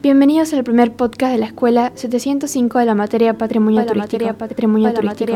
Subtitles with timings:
[0.00, 4.34] Bienvenidos al primer podcast de la Escuela 705 de la materia Patrimonio Turístico.
[4.34, 5.32] Patrimonio turístico.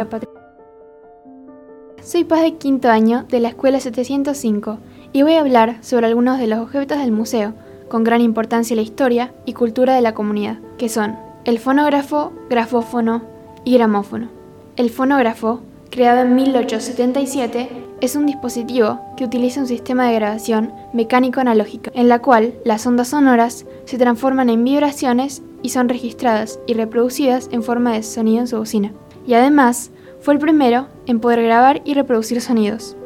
[2.02, 4.78] Soy Paz de quinto año de la Escuela 705
[5.12, 7.54] y voy a hablar sobre algunos de los objetos del museo,
[7.88, 12.32] con gran importancia en la historia y cultura de la comunidad, que son el fonógrafo,
[12.50, 13.22] grafófono
[13.64, 14.28] y gramófono.
[14.76, 15.60] El fonógrafo,
[15.90, 17.68] creado en 1877,
[18.00, 22.86] es un dispositivo que utiliza un sistema de grabación mecánico analógico, en la cual las
[22.86, 28.40] ondas sonoras se transforman en vibraciones y son registradas y reproducidas en forma de sonido
[28.40, 28.92] en su bocina.
[29.26, 29.90] Y además,
[30.20, 32.96] fue el primero en poder grabar y reproducir sonidos.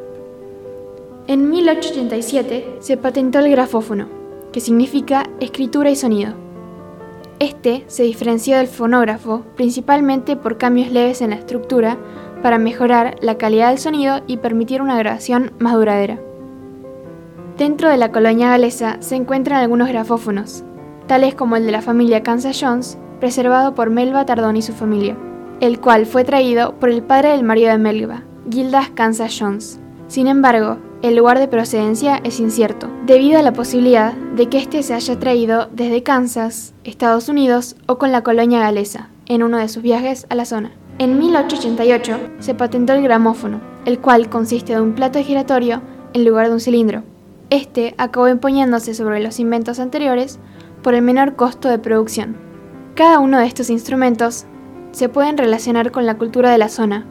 [1.27, 4.07] En 1887 se patentó el grafófono,
[4.51, 6.42] que significa escritura y sonido.
[7.39, 11.97] Este se diferenció del fonógrafo principalmente por cambios leves en la estructura
[12.41, 16.19] para mejorar la calidad del sonido y permitir una grabación más duradera.
[17.57, 20.63] Dentro de la colonia galesa se encuentran algunos grafófonos,
[21.07, 25.15] tales como el de la familia Kansas Jones, preservado por Melba Tardón y su familia,
[25.59, 29.79] el cual fue traído por el padre del marido de Melba, Gildas Kansas Jones.
[30.13, 34.83] Sin embargo, el lugar de procedencia es incierto, debido a la posibilidad de que éste
[34.83, 39.67] se haya traído desde Kansas, Estados Unidos o con la colonia galesa, en uno de
[39.69, 40.71] sus viajes a la zona.
[40.99, 45.81] En 1888 se patentó el gramófono, el cual consiste de un plato giratorio
[46.13, 47.01] en lugar de un cilindro.
[47.49, 50.37] Este acabó imponiéndose sobre los inventos anteriores
[50.83, 52.37] por el menor costo de producción.
[52.93, 54.45] Cada uno de estos instrumentos
[54.91, 57.07] se pueden relacionar con la cultura de la zona,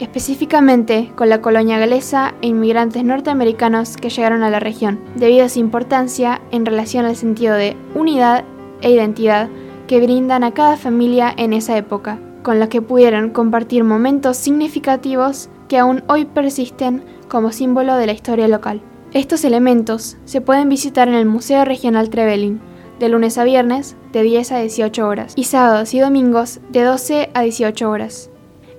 [0.00, 5.48] específicamente con la colonia galesa e inmigrantes norteamericanos que llegaron a la región, debido a
[5.48, 8.44] su importancia en relación al sentido de unidad
[8.80, 9.48] e identidad
[9.86, 15.48] que brindan a cada familia en esa época con los que pudieron compartir momentos significativos
[15.68, 18.82] que aún hoy persisten como símbolo de la historia local.
[19.12, 22.60] Estos elementos se pueden visitar en el Museo Regional Trevelin,
[23.00, 27.30] de lunes a viernes de 10 a 18 horas y sábados y domingos de 12
[27.34, 28.30] a 18 horas.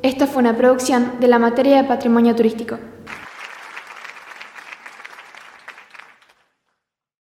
[0.06, 2.78] Esto fue una producción de la materia de patrimonio turístico.